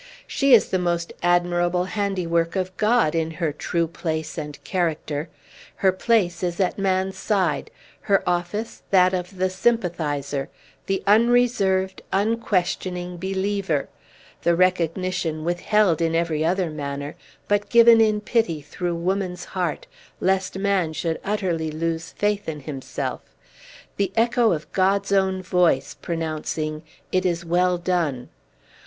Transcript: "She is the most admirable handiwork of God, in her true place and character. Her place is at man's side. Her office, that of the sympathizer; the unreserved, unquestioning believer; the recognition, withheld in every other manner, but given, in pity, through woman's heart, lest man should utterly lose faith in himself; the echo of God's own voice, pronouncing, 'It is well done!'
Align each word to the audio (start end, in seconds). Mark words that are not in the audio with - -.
"She 0.25 0.55
is 0.55 0.69
the 0.69 0.79
most 0.79 1.13
admirable 1.21 1.85
handiwork 1.85 2.55
of 2.55 2.75
God, 2.75 3.13
in 3.13 3.29
her 3.29 3.51
true 3.53 3.85
place 3.85 4.35
and 4.35 4.57
character. 4.63 5.29
Her 5.75 5.91
place 5.91 6.41
is 6.41 6.59
at 6.59 6.79
man's 6.79 7.19
side. 7.19 7.69
Her 8.01 8.27
office, 8.27 8.81
that 8.89 9.13
of 9.13 9.37
the 9.37 9.47
sympathizer; 9.51 10.49
the 10.87 11.03
unreserved, 11.05 12.01
unquestioning 12.11 13.17
believer; 13.17 13.89
the 14.41 14.55
recognition, 14.55 15.43
withheld 15.43 16.01
in 16.01 16.15
every 16.15 16.43
other 16.43 16.71
manner, 16.71 17.13
but 17.47 17.69
given, 17.69 18.01
in 18.01 18.21
pity, 18.21 18.59
through 18.59 18.95
woman's 18.95 19.45
heart, 19.45 19.85
lest 20.19 20.57
man 20.57 20.93
should 20.93 21.19
utterly 21.23 21.69
lose 21.69 22.09
faith 22.13 22.49
in 22.49 22.61
himself; 22.61 23.21
the 23.97 24.11
echo 24.15 24.51
of 24.51 24.71
God's 24.71 25.11
own 25.11 25.43
voice, 25.43 25.93
pronouncing, 25.93 26.81
'It 27.11 27.23
is 27.23 27.45
well 27.45 27.77
done!' 27.77 28.29